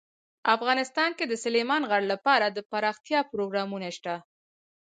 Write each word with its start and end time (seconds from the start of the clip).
افغانستان 0.55 1.09
کې 1.17 1.25
د 1.27 1.33
سلیمان 1.43 1.81
غر 1.89 2.03
لپاره 2.13 2.45
دپرمختیا 2.57 3.19
پروګرامونه 3.31 3.87
شته. 3.97 4.15